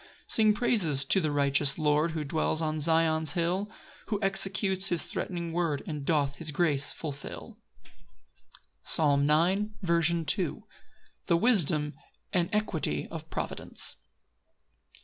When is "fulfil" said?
6.91-7.59